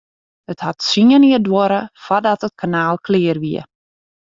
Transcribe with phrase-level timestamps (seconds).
[0.53, 3.61] It hat tsien jier duorre foardat it kanaal klear wie.